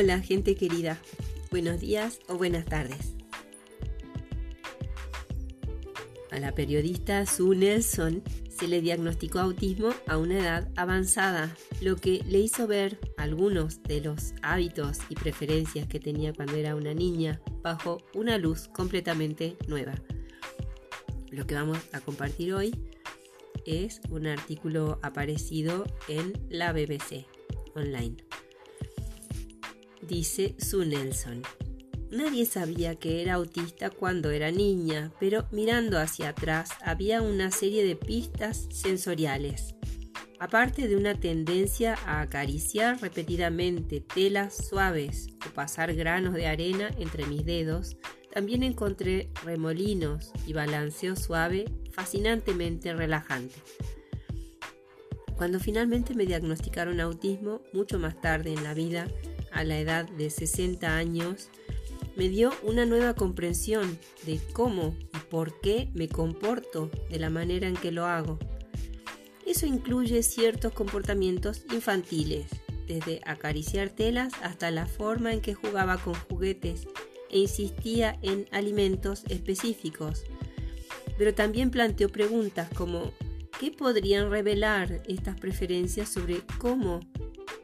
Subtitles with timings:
[0.00, 0.98] Hola gente querida,
[1.50, 3.12] buenos días o buenas tardes.
[6.30, 12.24] A la periodista Sue Nelson se le diagnosticó autismo a una edad avanzada, lo que
[12.26, 17.42] le hizo ver algunos de los hábitos y preferencias que tenía cuando era una niña
[17.60, 19.96] bajo una luz completamente nueva.
[21.30, 22.74] Lo que vamos a compartir hoy
[23.66, 27.26] es un artículo aparecido en la BBC
[27.74, 28.29] online
[30.10, 31.42] dice Sue Nelson.
[32.10, 37.84] Nadie sabía que era autista cuando era niña, pero mirando hacia atrás había una serie
[37.84, 39.76] de pistas sensoriales.
[40.40, 47.26] Aparte de una tendencia a acariciar repetidamente telas suaves o pasar granos de arena entre
[47.26, 47.96] mis dedos,
[48.32, 53.54] también encontré remolinos y balanceo suave fascinantemente relajante.
[55.40, 59.08] Cuando finalmente me diagnosticaron autismo, mucho más tarde en la vida,
[59.50, 61.48] a la edad de 60 años,
[62.14, 67.66] me dio una nueva comprensión de cómo y por qué me comporto de la manera
[67.66, 68.38] en que lo hago.
[69.46, 72.44] Eso incluye ciertos comportamientos infantiles,
[72.86, 76.86] desde acariciar telas hasta la forma en que jugaba con juguetes
[77.30, 80.22] e insistía en alimentos específicos.
[81.16, 83.14] Pero también planteó preguntas como
[83.60, 87.00] ¿qué podrían revelar estas preferencias sobre cómo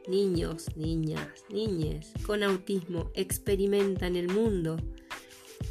[0.07, 4.77] niños, niñas, niñes con autismo experimentan el mundo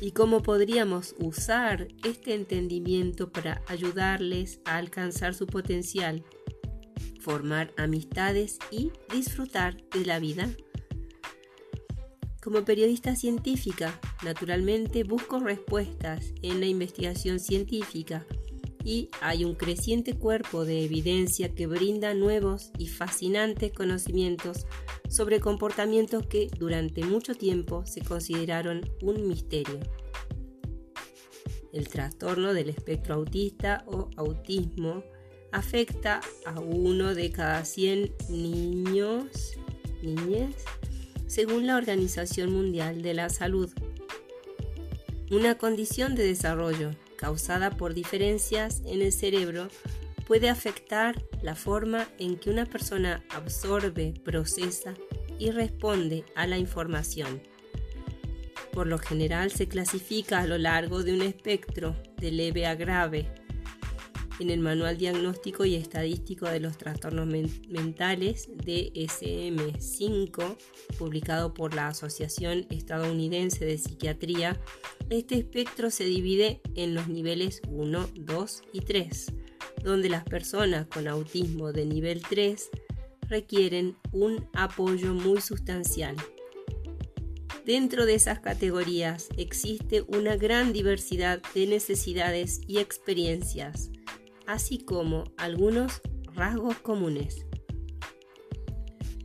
[0.01, 6.25] y cómo podríamos usar este entendimiento para ayudarles a alcanzar su potencial,
[7.21, 10.51] formar amistades y disfrutar de la vida.
[12.43, 18.27] Como periodista científica, naturalmente busco respuestas en la investigación científica
[18.87, 24.65] y hay un creciente cuerpo de evidencia que brinda nuevos y fascinantes conocimientos
[25.09, 29.81] sobre comportamientos que durante mucho tiempo se consideraron un misterio.
[31.73, 35.03] El trastorno del espectro autista o autismo
[35.51, 39.59] afecta a uno de cada 100 niños,
[40.01, 40.55] niñas,
[41.27, 43.69] según la Organización Mundial de la Salud.
[45.33, 49.69] Una condición de desarrollo causada por diferencias en el cerebro
[50.27, 54.95] puede afectar la forma en que una persona absorbe, procesa
[55.39, 57.43] y responde a la información.
[58.73, 63.33] Por lo general se clasifica a lo largo de un espectro de leve a grave.
[64.39, 70.59] En el Manual Diagnóstico y Estadístico de los Trastornos Mentales DSM-5,
[70.99, 74.61] publicado por la Asociación Estadounidense de Psiquiatría,
[75.09, 79.33] este espectro se divide en los niveles 1, 2 y 3,
[79.83, 82.69] donde las personas con autismo de nivel 3
[83.31, 86.15] requieren un apoyo muy sustancial.
[87.65, 93.91] Dentro de esas categorías existe una gran diversidad de necesidades y experiencias,
[94.47, 96.01] así como algunos
[96.35, 97.47] rasgos comunes.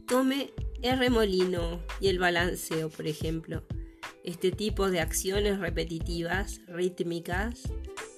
[0.08, 0.52] Tome
[0.82, 3.64] el remolino y el balanceo, por ejemplo.
[4.24, 7.62] Este tipo de acciones repetitivas, rítmicas,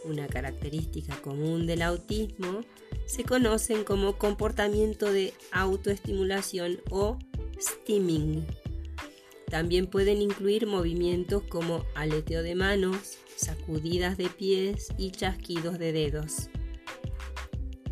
[0.06, 2.62] una característica común del autismo,
[3.06, 7.18] se conocen como comportamiento de autoestimulación o
[7.59, 8.46] stimming.
[9.50, 16.50] También pueden incluir movimientos como aleteo de manos, sacudidas de pies y chasquidos de dedos.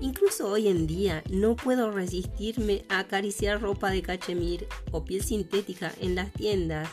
[0.01, 5.93] Incluso hoy en día no puedo resistirme a acariciar ropa de cachemir o piel sintética
[6.01, 6.89] en las tiendas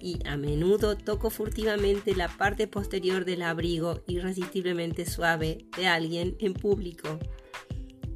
[0.00, 6.54] y a menudo toco furtivamente la parte posterior del abrigo irresistiblemente suave de alguien en
[6.54, 7.18] público.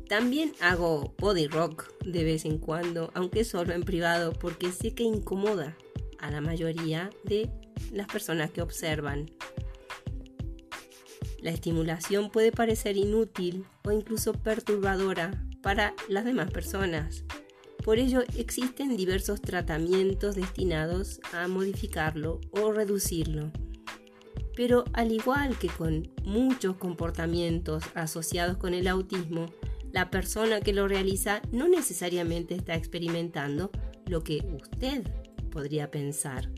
[0.08, 5.02] También hago body rock de vez en cuando, aunque solo en privado, porque sé que
[5.02, 5.76] incomoda
[6.18, 7.50] a la mayoría de
[7.92, 9.30] las personas que observan.
[11.46, 17.22] La estimulación puede parecer inútil o incluso perturbadora para las demás personas,
[17.84, 23.52] por ello existen diversos tratamientos destinados a modificarlo o reducirlo.
[24.56, 29.46] Pero al igual que con muchos comportamientos asociados con el autismo,
[29.92, 33.70] la persona que lo realiza no necesariamente está experimentando
[34.06, 35.06] lo que usted
[35.52, 36.50] podría pensar.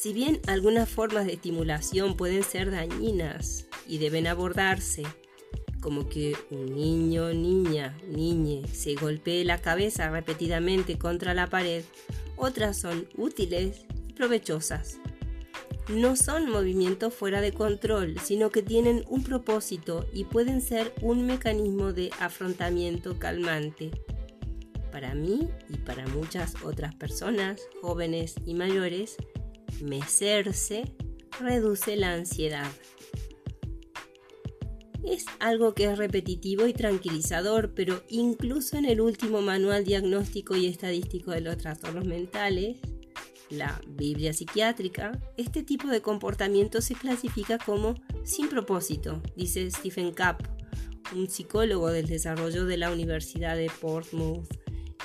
[0.00, 5.02] Si bien algunas formas de estimulación pueden ser dañinas y deben abordarse
[5.82, 11.84] como que un niño, niña, niñe se golpee la cabeza repetidamente contra la pared,
[12.38, 14.96] otras son útiles y provechosas.
[15.90, 21.26] No son movimientos fuera de control, sino que tienen un propósito y pueden ser un
[21.26, 23.90] mecanismo de afrontamiento calmante.
[24.90, 29.18] para mí y para muchas otras personas, jóvenes y mayores,
[29.82, 30.84] mecerse
[31.40, 32.70] reduce la ansiedad.
[35.04, 40.66] Es algo que es repetitivo y tranquilizador, pero incluso en el último manual diagnóstico y
[40.66, 42.78] estadístico de los trastornos mentales,
[43.48, 50.42] la Biblia psiquiátrica, este tipo de comportamiento se clasifica como sin propósito, dice Stephen Kapp,
[51.14, 54.46] un psicólogo del desarrollo de la Universidad de Portsmouth,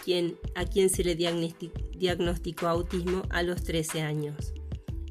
[0.04, 4.54] quien, a quien se le diagnosticó autismo a los 13 años.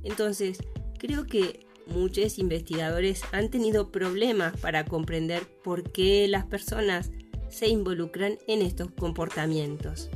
[0.05, 0.59] Entonces,
[0.99, 7.11] creo que muchos investigadores han tenido problemas para comprender por qué las personas
[7.49, 10.11] se involucran en estos comportamientos.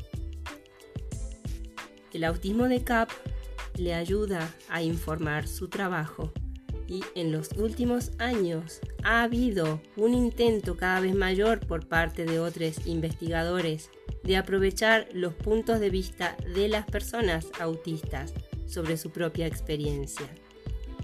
[2.13, 3.11] El autismo de CAP
[3.77, 6.33] le ayuda a informar su trabajo
[6.89, 12.41] y en los últimos años ha habido un intento cada vez mayor por parte de
[12.41, 13.91] otros investigadores
[14.25, 18.33] de aprovechar los puntos de vista de las personas autistas
[18.69, 20.29] sobre su propia experiencia.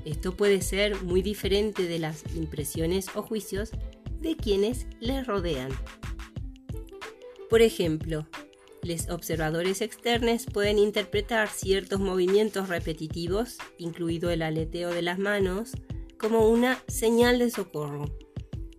[0.04, 3.70] Esto puede ser muy diferente de las impresiones o juicios
[4.20, 5.70] de quienes les rodean.
[7.48, 8.26] Por ejemplo,
[8.82, 15.72] los observadores externos pueden interpretar ciertos movimientos repetitivos, incluido el aleteo de las manos,
[16.18, 18.04] como una señal de socorro.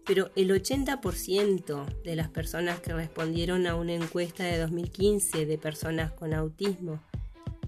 [0.05, 6.11] Pero el 80% de las personas que respondieron a una encuesta de 2015 de personas
[6.11, 7.01] con autismo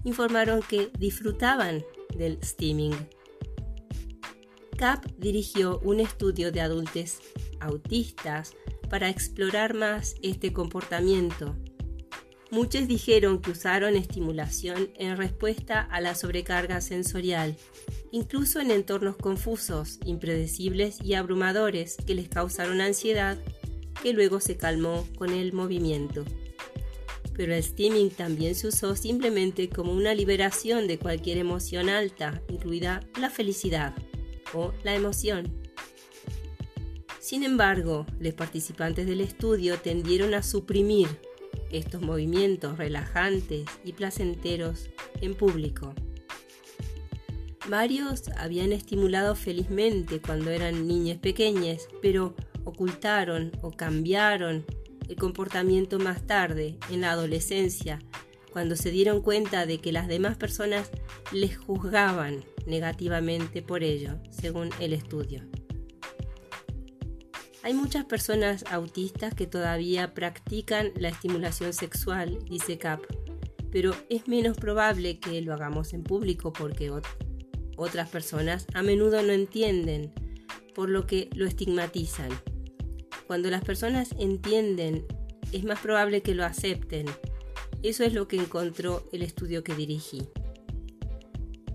[0.08, 1.84] informaron que disfrutaban
[2.16, 2.96] del steaming.
[4.76, 7.18] CAP dirigió un estudio de adultos
[7.60, 8.54] autistas
[8.90, 11.54] para explorar más este comportamiento
[12.50, 17.56] Muchos dijeron que usaron estimulación en respuesta a la sobrecarga sensorial,
[18.10, 23.36] incluso en entornos confusos, impredecibles y abrumadores que les causaron ansiedad,
[24.02, 26.24] que luego se calmó con el movimiento.
[27.38, 33.00] Pero el steaming también se usó simplemente como una liberación de cualquier emoción alta, incluida
[33.16, 33.94] la felicidad
[34.52, 35.62] o la emoción.
[37.20, 41.06] Sin embargo, los participantes del estudio tendieron a suprimir
[41.70, 44.90] estos movimientos relajantes y placenteros
[45.20, 45.94] en público.
[47.68, 54.64] Varios habían estimulado felizmente cuando eran niñas pequeñas, pero ocultaron o cambiaron
[55.08, 57.98] el comportamiento más tarde, en la adolescencia,
[58.52, 60.90] cuando se dieron cuenta de que las demás personas
[61.32, 65.42] les juzgaban negativamente por ello, según el estudio.
[67.62, 73.00] Hay muchas personas autistas que todavía practican la estimulación sexual, dice Cap,
[73.70, 76.90] pero es menos probable que lo hagamos en público porque
[77.76, 80.12] otras personas a menudo no entienden,
[80.74, 82.30] por lo que lo estigmatizan.
[83.28, 85.04] Cuando las personas entienden,
[85.52, 87.04] es más probable que lo acepten.
[87.82, 90.26] Eso es lo que encontró el estudio que dirigí.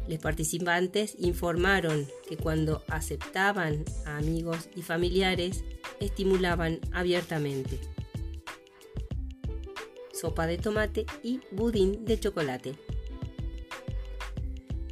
[0.07, 5.63] Los participantes informaron que cuando aceptaban a amigos y familiares,
[5.99, 7.79] estimulaban abiertamente.
[10.11, 12.73] Sopa de tomate y budín de chocolate.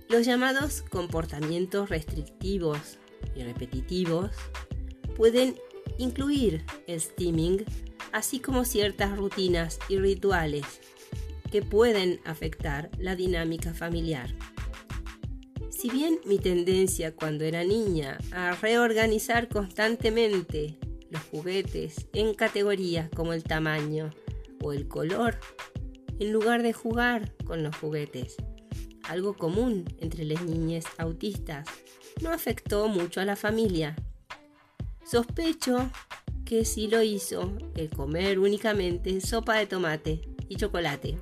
[0.10, 3.00] Los llamados comportamientos restrictivos
[3.36, 4.30] y repetitivos
[5.18, 5.56] pueden
[5.98, 7.64] incluir el steaming,
[8.12, 10.66] así como ciertas rutinas y rituales
[11.52, 14.34] que pueden afectar la dinámica familiar.
[15.70, 20.78] Si bien mi tendencia cuando era niña a reorganizar constantemente
[21.10, 24.12] los juguetes en categorías como el tamaño
[24.62, 25.40] o el color,
[26.20, 28.36] en lugar de jugar con los juguetes.
[29.04, 31.68] Algo común entre las niñas autistas
[32.22, 33.96] no afectó mucho a la familia.
[35.12, 35.92] Sospecho
[36.46, 41.18] que sí lo hizo el comer únicamente sopa de tomate y chocolate.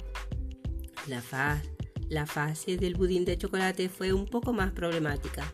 [1.08, 5.51] La, fase del budín de chocolate fue un poco más problemática.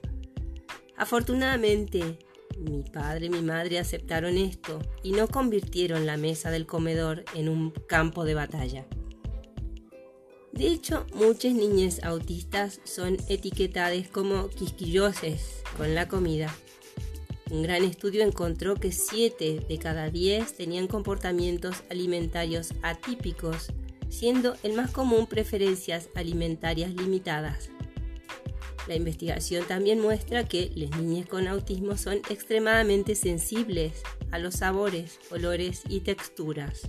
[0.97, 2.19] Afortunadamente,
[2.59, 7.47] mi padre y mi madre aceptaron esto y no convirtieron la mesa del comedor en
[7.47, 8.85] un campo de batalla.
[10.51, 16.53] De hecho, muchas niñas autistas son etiquetadas como quisquilloses con la comida.
[17.51, 23.67] Un gran estudio encontró que 7 de cada 10 tenían comportamientos alimentarios atípicos,
[24.09, 27.69] siendo el más común preferencias alimentarias limitadas.
[28.87, 35.19] La investigación también muestra que las niñas con autismo son extremadamente sensibles a los sabores,
[35.31, 36.81] olores y texturas.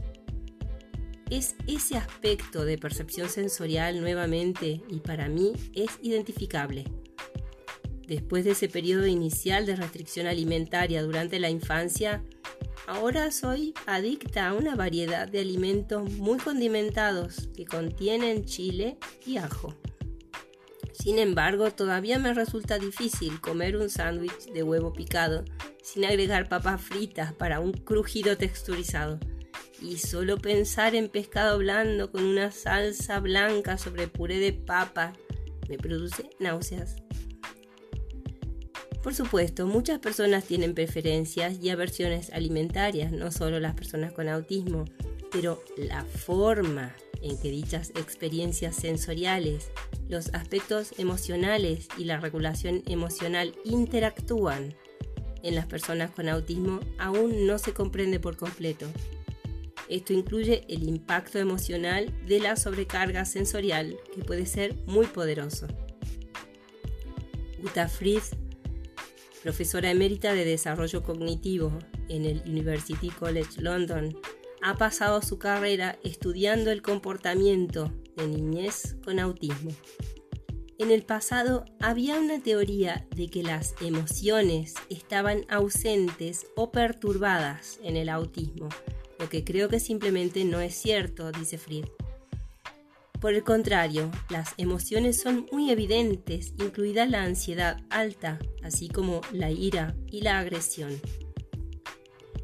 [1.31, 6.85] Es ese aspecto de percepción sensorial nuevamente y para mí es identificable.
[8.07, 12.23] Después de ese periodo inicial de restricción alimentaria durante la infancia,
[12.87, 18.97] Ahora soy adicta a una variedad de alimentos muy condimentados que contienen chile
[19.27, 19.75] y ajo.
[20.93, 25.45] Sin embargo, todavía me resulta difícil comer un sándwich de huevo picado
[25.83, 29.19] sin agregar papas fritas para un crujido texturizado.
[29.83, 35.13] Y solo pensar en pescado blando con una salsa blanca sobre puré de papa
[35.69, 37.06] me produce náuseas.
[39.07, 44.85] Por supuesto, muchas personas tienen preferencias y aversiones alimentarias, no solo las personas con autismo,
[45.31, 49.71] pero la forma en que dichas experiencias sensoriales,
[50.09, 54.75] los aspectos emocionales y la regulación emocional interactúan
[55.45, 58.87] en las personas con autismo aún no se comprende por completo.
[59.89, 65.69] Esto incluye el impacto emocional de la sobrecarga sensorial, que puede ser muy poderoso.
[69.47, 71.73] Profesora emérita de desarrollo cognitivo
[72.09, 74.19] en el University College London,
[74.61, 79.71] ha pasado su carrera estudiando el comportamiento de niñez con autismo.
[80.81, 87.97] En el pasado había una teoría de que las emociones estaban ausentes o perturbadas en
[87.97, 88.69] el autismo,
[89.21, 91.85] lo que creo que simplemente no es cierto, dice Fried.
[93.21, 99.51] Por el contrario, las emociones son muy evidentes, incluida la ansiedad alta, así como la
[99.51, 101.01] ira y la agresión.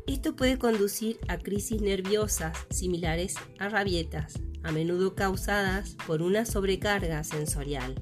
[0.07, 7.23] Esto puede conducir a crisis nerviosas similares a rabietas, a menudo causadas por una sobrecarga
[7.23, 7.95] sensorial.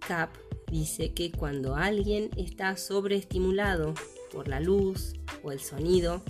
[0.00, 0.30] Cap
[0.70, 3.94] dice que cuando alguien está sobreestimulado
[4.32, 6.22] por la luz o el sonido,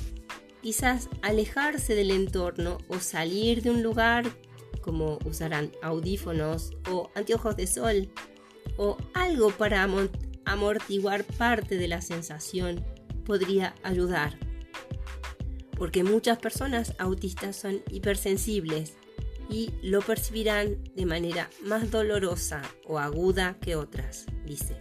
[0.62, 4.24] quizás alejarse del entorno o salir de un lugar
[4.80, 5.52] como usar
[5.82, 8.12] audífonos o anteojos de sol
[8.76, 9.86] o algo para
[10.44, 12.84] amortiguar parte de la sensación
[13.24, 14.38] podría ayudar.
[15.76, 18.94] Porque muchas personas autistas son hipersensibles
[19.48, 24.76] y lo percibirán de manera más dolorosa o aguda que otras, dice.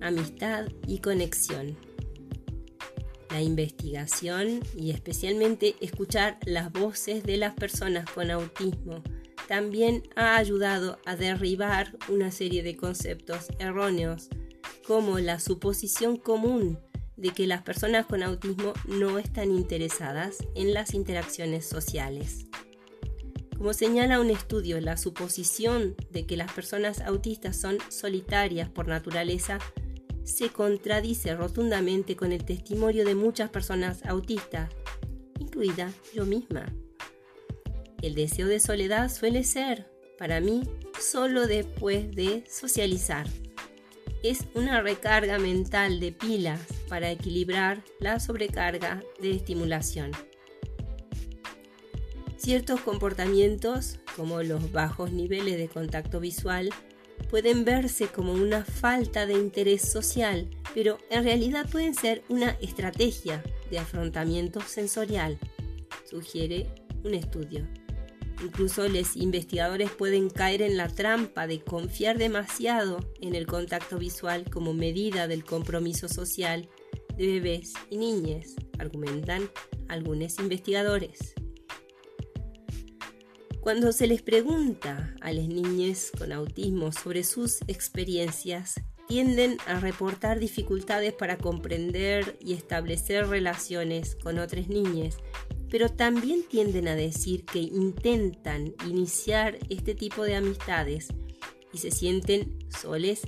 [0.00, 1.76] Amistad y conexión
[3.30, 9.02] la investigación y especialmente escuchar las voces de las personas con autismo
[9.48, 14.28] también ha ayudado a derribar una serie de conceptos erróneos,
[14.86, 16.78] como la suposición común
[17.16, 22.44] de que las personas con autismo no están interesadas en las interacciones sociales.
[23.56, 29.58] Como señala un estudio, la suposición de que las personas autistas son solitarias por naturaleza
[30.28, 34.70] se contradice rotundamente con el testimonio de muchas personas autistas,
[35.40, 36.66] incluida yo misma.
[38.02, 40.62] El deseo de soledad suele ser, para mí,
[41.00, 43.26] solo después de socializar.
[44.22, 50.12] Es una recarga mental de pilas para equilibrar la sobrecarga de estimulación.
[52.36, 56.70] Ciertos comportamientos, como los bajos niveles de contacto visual,
[57.30, 63.42] pueden verse como una falta de interés social, pero en realidad pueden ser una estrategia
[63.70, 65.38] de afrontamiento sensorial,
[66.08, 66.66] sugiere
[67.04, 67.66] un estudio.
[68.42, 74.48] Incluso los investigadores pueden caer en la trampa de confiar demasiado en el contacto visual
[74.48, 76.68] como medida del compromiso social
[77.16, 79.50] de bebés y niñas, argumentan
[79.88, 81.34] algunos investigadores.
[83.60, 90.38] Cuando se les pregunta a las niñas con autismo sobre sus experiencias, tienden a reportar
[90.38, 95.16] dificultades para comprender y establecer relaciones con otras niñas,
[95.70, 101.08] pero también tienden a decir que intentan iniciar este tipo de amistades
[101.72, 103.22] y se sienten soles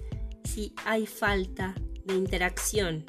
[0.45, 3.05] si hay falta de interacción.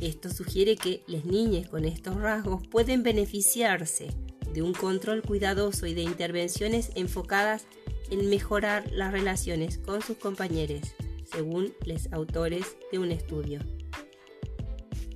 [0.00, 4.14] Esto sugiere que las niñas con estos rasgos pueden beneficiarse
[4.52, 7.66] de un control cuidadoso y de intervenciones enfocadas
[8.10, 10.80] en mejorar las relaciones con sus compañeros,
[11.24, 13.60] según los autores de un estudio.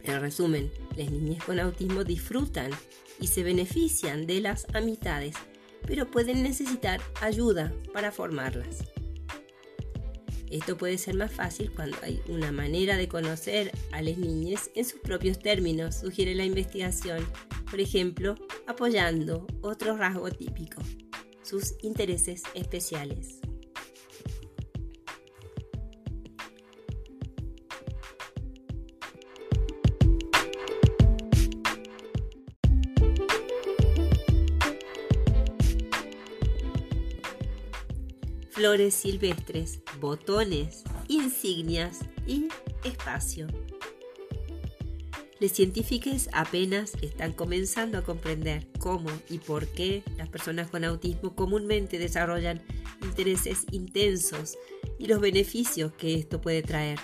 [0.02, 2.70] En resumen, las niñas con autismo disfrutan
[3.20, 5.36] y se benefician de las amistades,
[5.86, 8.84] pero pueden necesitar ayuda para formarlas.
[10.52, 14.84] Esto puede ser más fácil cuando hay una manera de conocer a las niñas en
[14.84, 17.26] sus propios términos, sugiere la investigación,
[17.70, 18.34] por ejemplo,
[18.66, 20.82] apoyando otro rasgo típico,
[21.42, 23.41] sus intereses especiales.
[38.62, 42.46] Flores silvestres, botones, insignias y
[42.84, 43.48] espacio.
[45.40, 51.34] los científicos apenas están comenzando a comprender cómo y por qué las personas con autismo
[51.34, 52.62] comúnmente desarrollan
[53.02, 54.56] intereses intensos
[54.96, 57.00] y los beneficios que esto puede traer.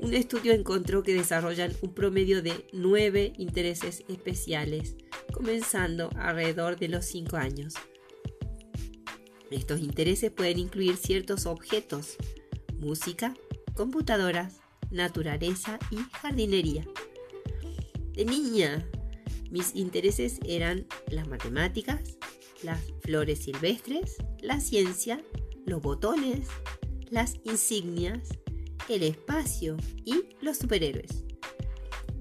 [0.00, 4.96] Un estudio encontró que desarrollan un promedio de nueve intereses especiales,
[5.32, 7.72] comenzando alrededor de los 5 años.
[9.50, 12.16] Estos intereses pueden incluir ciertos objetos,
[12.78, 13.34] música,
[13.74, 16.86] computadoras, naturaleza y jardinería.
[18.12, 18.86] De niña,
[19.50, 22.18] mis intereses eran las matemáticas,
[22.62, 25.20] las flores silvestres, la ciencia,
[25.66, 26.46] los botones,
[27.10, 28.28] las insignias,
[28.88, 31.24] el espacio y los superhéroes.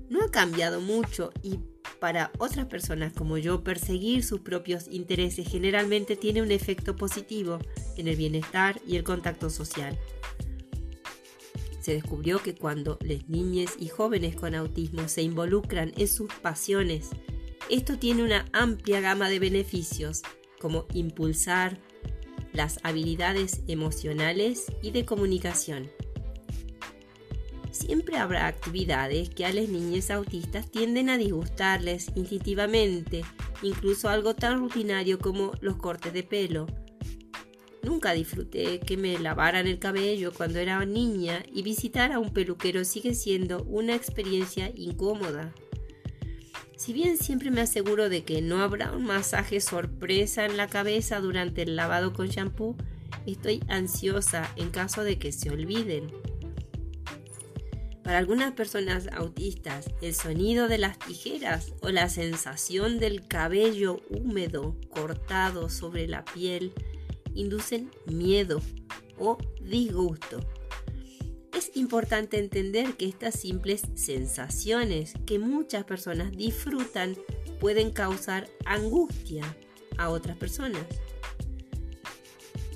[0.10, 1.60] No ha cambiado mucho y
[2.00, 7.60] para otras personas como yo perseguir sus propios intereses generalmente tiene un efecto positivo
[7.98, 9.98] en el bienestar y el contacto social
[11.90, 17.10] se descubrió que cuando las niñas y jóvenes con autismo se involucran en sus pasiones,
[17.70, 20.22] esto tiene una amplia gama de beneficios,
[20.60, 21.80] como impulsar
[22.54, 25.90] las habilidades emocionales y de comunicación.
[27.80, 33.24] Siempre habrá actividades que a las niñas autistas tienden a disgustarles instintivamente,
[33.62, 36.68] incluso algo tan rutinario como los cortes de pelo,
[37.82, 42.84] Nunca disfruté que me lavaran el cabello cuando era niña y visitar a un peluquero
[42.84, 45.54] sigue siendo una experiencia incómoda.
[46.76, 51.20] Si bien siempre me aseguro de que no habrá un masaje sorpresa en la cabeza
[51.20, 52.76] durante el lavado con shampoo,
[53.26, 56.08] estoy ansiosa en caso de que se olviden.
[58.04, 64.76] Para algunas personas autistas, el sonido de las tijeras o la sensación del cabello húmedo
[64.90, 66.74] cortado sobre la piel
[67.34, 68.62] inducen miedo
[69.18, 70.40] o disgusto.
[71.54, 77.18] Es importante entender que estas simples sensaciones que muchas personas disfrutan
[77.60, 79.44] pueden causar angustia
[79.98, 80.86] a otras personas.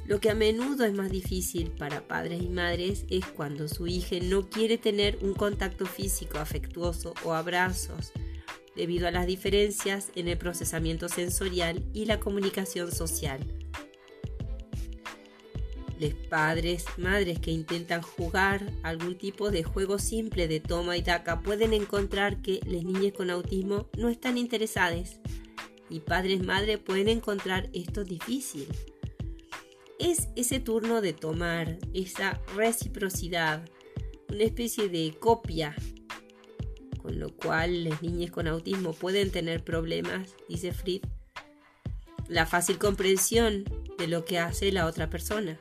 [0.06, 4.18] Lo que a menudo es más difícil para padres y madres es cuando su hija
[4.22, 8.12] no quiere tener un contacto físico afectuoso o abrazos,
[8.76, 13.40] debido a las diferencias en el procesamiento sensorial y la comunicación social
[16.12, 21.74] padres, madres que intentan jugar algún tipo de juego simple de toma y daca pueden
[21.74, 25.20] encontrar que las niñas con autismo no están interesadas
[25.90, 28.68] y padres, madres pueden encontrar esto difícil.
[30.04, 33.64] Es ese turno de tomar, esa reciprocidad,
[34.28, 35.74] una especie de copia,
[37.02, 41.04] con lo cual las niñas con autismo pueden tener problemas, dice Fried,
[42.28, 43.64] la fácil comprensión
[43.98, 45.58] de lo que hace la otra persona.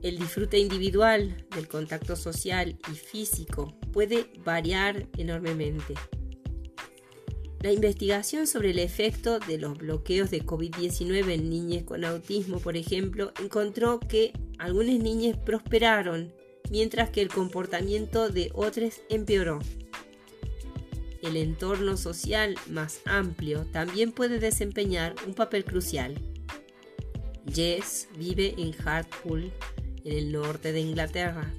[0.00, 5.94] El disfrute individual del contacto social y físico puede variar enormemente.
[7.60, 12.74] La investigación sobre el efecto de los bloqueos de COVID-19 en niñas con autismo, por
[12.74, 16.32] ejemplo, encontró que algunas niñas prosperaron
[16.70, 19.58] mientras que el comportamiento de otras empeoró.
[21.22, 26.18] El entorno social más amplio también puede desempeñar un papel crucial.
[27.52, 29.52] Jess vive en Hartpool,
[30.04, 31.52] en el norte de Inglaterra.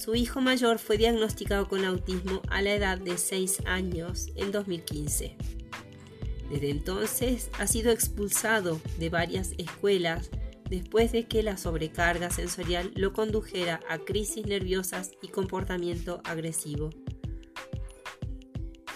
[0.00, 5.36] Su hijo mayor fue diagnosticado con autismo a la edad de 6 años en 2015.
[6.48, 10.30] Desde entonces ha sido expulsado de varias escuelas
[10.70, 16.88] después de que la sobrecarga sensorial lo condujera a crisis nerviosas y comportamiento agresivo.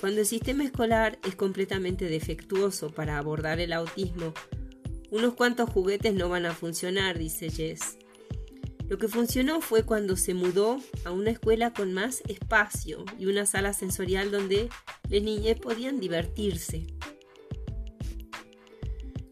[0.01, 4.33] Cuando el sistema escolar es completamente defectuoso para abordar el autismo,
[5.11, 7.99] unos cuantos juguetes no van a funcionar, dice Jess.
[8.89, 13.47] Lo que funcionó fue cuando se mudó a una escuela con más espacio y una
[13.47, 14.69] sala sensorial donde
[15.09, 16.87] las niñas podían divertirse.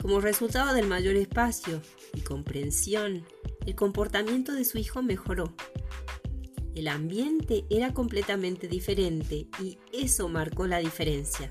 [0.00, 1.82] Como resultado del mayor espacio
[2.14, 3.26] y comprensión,
[3.66, 5.54] el comportamiento de su hijo mejoró.
[6.74, 11.48] El ambiente era completamente diferente y eso marcó la diferencia.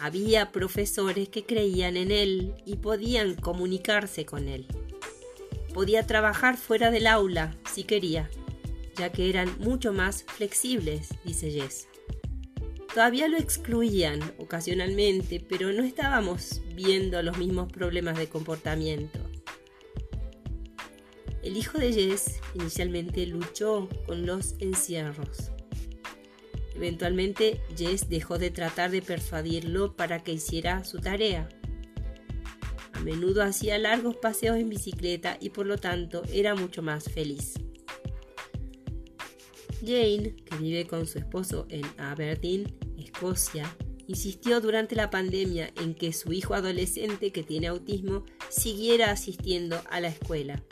[0.00, 4.66] Había profesores que creían en él y podían comunicarse con él.
[5.74, 8.28] Podía trabajar fuera del aula si quería,
[8.96, 11.88] ya que eran mucho más flexibles, dice Jess.
[12.92, 19.18] Todavía lo excluían ocasionalmente, pero no estábamos viendo los mismos problemas de comportamiento.
[21.42, 25.50] El hijo de Jess inicialmente luchó con los encierros.
[26.76, 31.48] Eventualmente Jess dejó de tratar de persuadirlo para que hiciera su tarea
[33.02, 37.54] menudo hacía largos paseos en bicicleta y por lo tanto era mucho más feliz.
[39.80, 46.12] Jane, que vive con su esposo en Aberdeen, Escocia, insistió durante la pandemia en que
[46.12, 50.62] su hijo adolescente que tiene autismo siguiera asistiendo a la escuela.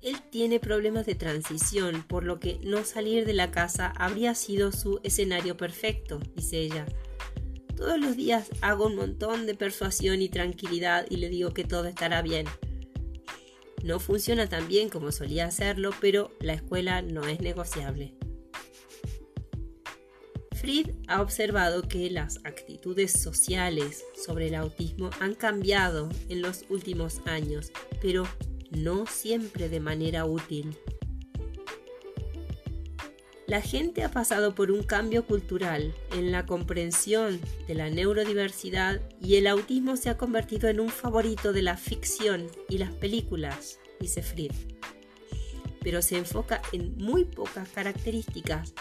[0.00, 4.72] Él tiene problemas de transición, por lo que no salir de la casa habría sido
[4.72, 6.86] su escenario perfecto, dice ella.
[7.80, 11.86] Todos los días hago un montón de persuasión y tranquilidad y le digo que todo
[11.86, 12.46] estará bien.
[13.82, 18.14] No funciona tan bien como solía hacerlo, pero la escuela no es negociable.
[20.52, 27.22] Fried ha observado que las actitudes sociales sobre el autismo han cambiado en los últimos
[27.24, 28.24] años, pero
[28.72, 30.76] no siempre de manera útil.
[33.50, 39.34] La gente ha pasado por un cambio cultural en la comprensión de la neurodiversidad y
[39.34, 44.22] el autismo se ha convertido en un favorito de la ficción y las películas, dice
[44.22, 44.52] Fried.
[45.80, 48.72] Pero se enfoca en muy pocas características,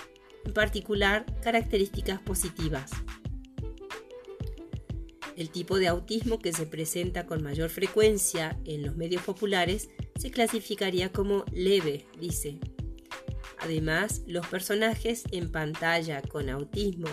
[0.45, 2.91] en particular características positivas.
[5.35, 10.29] El tipo de autismo que se presenta con mayor frecuencia en los medios populares se
[10.29, 12.59] clasificaría como leve, dice.
[13.59, 17.07] Además, los personajes en pantalla con autismo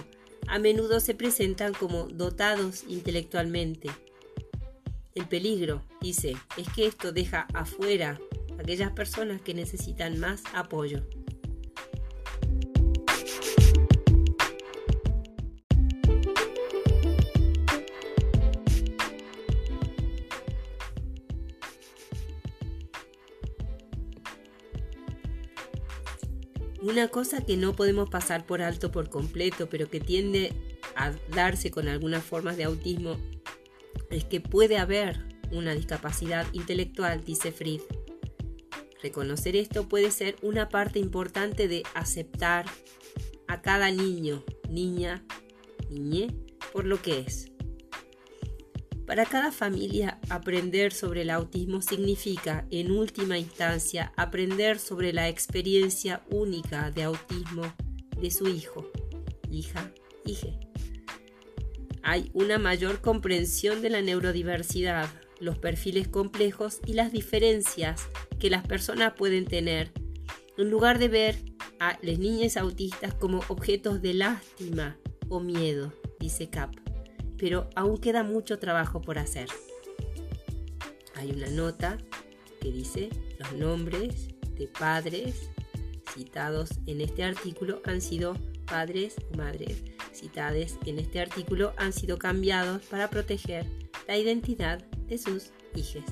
[0.49, 3.91] a menudo se presentan como dotados intelectualmente.
[5.15, 8.21] El peligro, dice, es que esto deja afuera
[8.59, 11.03] aquellas personas que necesitan más apoyo.
[26.97, 30.55] Una cosa que no podemos pasar por alto por completo, pero que tiende
[30.95, 33.19] a darse con algunas formas de autismo,
[34.09, 37.83] es que puede haber una discapacidad intelectual, dice Fried.
[39.03, 42.65] Reconocer esto puede ser una parte importante de aceptar
[43.47, 45.23] a cada niño, niña,
[45.91, 46.29] niñe,
[46.73, 47.53] por lo que es.
[49.07, 56.25] Para cada familia, aprender sobre el autismo significa, en última instancia, aprender sobre la experiencia
[56.29, 57.63] única de autismo
[58.21, 58.91] de su hijo,
[59.49, 59.93] hija,
[60.25, 60.59] hije.
[62.03, 68.09] Hay una mayor comprensión de la neurodiversidad, los perfiles complejos y las diferencias
[68.41, 69.93] que las personas pueden tener,
[70.59, 71.37] en lugar de ver
[71.79, 74.97] a las niñas autistas como objetos de lástima
[75.29, 76.86] o miedo, dice Cap
[77.39, 79.49] pero aún queda mucho trabajo por hacer.
[81.15, 81.99] Hay una nota
[82.61, 85.51] que dice los nombres de padres
[86.15, 92.19] citados en este artículo han sido padres o madres citadas en este artículo han sido
[92.19, 93.67] cambiados para proteger
[94.09, 96.05] la identidad de sus hijos.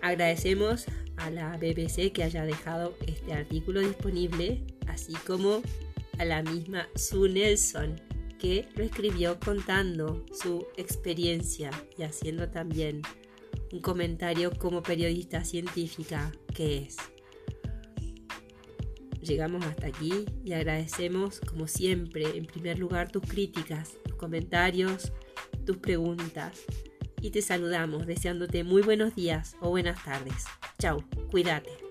[0.00, 5.62] Agradecemos a la BBC que haya dejado este artículo disponible, así como
[6.18, 8.05] a la misma Sue Nelson
[8.38, 13.02] que lo escribió contando su experiencia y haciendo también
[13.72, 16.96] un comentario como periodista científica que es.
[19.20, 25.12] Llegamos hasta aquí y agradecemos como siempre en primer lugar tus críticas, tus comentarios,
[25.64, 26.64] tus preguntas
[27.20, 30.44] y te saludamos deseándote muy buenos días o buenas tardes.
[30.78, 31.85] Chao, cuídate.